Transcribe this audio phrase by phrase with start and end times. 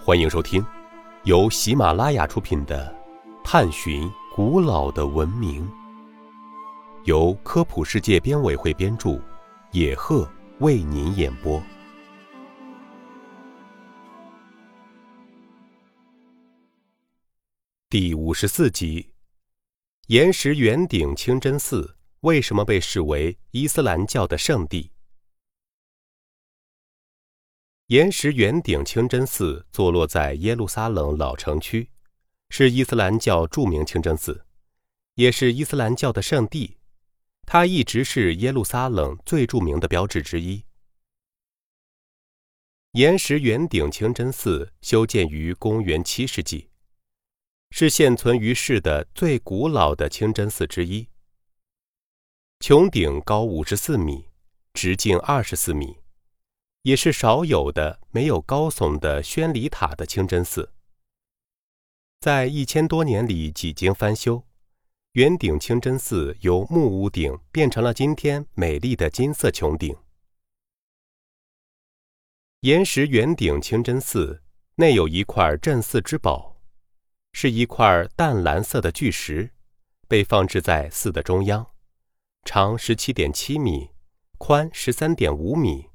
[0.00, 0.64] 欢迎收听
[1.24, 2.96] 由喜马拉雅出品的
[3.44, 5.66] 《探寻古老的文明》，
[7.04, 9.20] 由科普世界编委会编著，
[9.72, 10.26] 野鹤
[10.60, 11.60] 为您演播。
[17.90, 19.10] 第五十四集：
[20.06, 24.90] 岩石圆顶清真寺为什么被视为伊斯兰教的圣地？
[27.88, 31.88] 岩石圆顶清真寺坐落在耶路撒冷老城区，
[32.50, 34.44] 是伊斯兰教著名清真寺，
[35.14, 36.76] 也是伊斯兰教的圣地。
[37.46, 40.62] 它一直是耶路撒冷最著名的标志之一。
[42.92, 46.68] 岩石圆顶清真寺修建于公元七世纪，
[47.70, 51.08] 是现存于世的最古老的清真寺之一。
[52.60, 54.26] 穹顶高五十四米，
[54.74, 55.96] 直径二十四米。
[56.82, 60.72] 也是少有的没有高耸的宣礼塔的清真寺，
[62.20, 64.44] 在一千多年里几经翻修，
[65.12, 69.96] 圆顶清真寺由木屋顶变成了今天美丽的金色穹顶。
[72.60, 74.42] 岩石圆顶清真寺
[74.76, 76.60] 内有一块镇寺之宝，
[77.32, 79.50] 是一块淡蓝色的巨石，
[80.06, 81.66] 被放置在寺的中央，
[82.44, 83.90] 长十七点七米，
[84.38, 85.87] 宽十三点五米。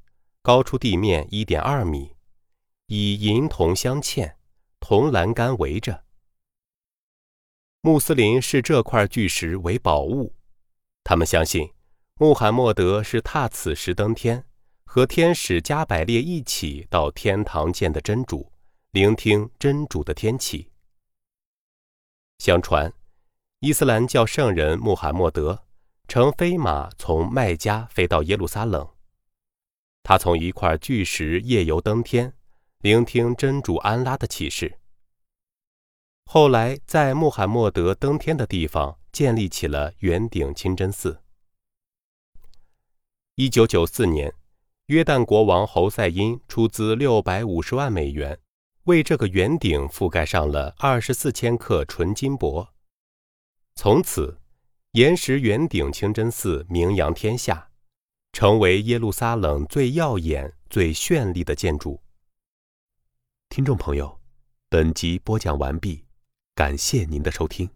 [0.43, 2.17] 高出地面一点二米，
[2.87, 4.33] 以银铜镶嵌，
[4.81, 6.03] 铜栏杆围着。
[7.79, 10.35] 穆斯林视这块巨石为宝物，
[11.01, 11.71] 他们相信
[12.15, 14.45] 穆罕默德是踏此石登天，
[14.83, 18.51] 和天使加百列一起到天堂见的真主，
[18.91, 20.69] 聆听真主的天启。
[22.39, 22.91] 相传，
[23.61, 25.63] 伊斯兰教圣人穆罕默德
[26.09, 28.85] 乘飞马从麦加飞到耶路撒冷。
[30.03, 32.33] 他从一块巨石夜游登天，
[32.79, 34.77] 聆听真主安拉的启示。
[36.25, 41.21] 后来，在穆罕默德登天的地方建立起了圆顶清真寺。
[43.35, 44.33] 一九九四年，
[44.87, 48.37] 约旦国王侯赛因出资六百五十万美元，
[48.83, 52.67] 为这个圆顶覆盖上了二十四千克纯金箔。
[53.75, 54.39] 从此，
[54.91, 57.69] 岩石圆顶清真寺名扬天下。
[58.33, 62.01] 成为耶路撒冷最耀眼、最绚丽的建筑。
[63.47, 64.19] 听众朋友，
[64.69, 66.03] 本集播讲完毕，
[66.55, 67.69] 感谢您的收听。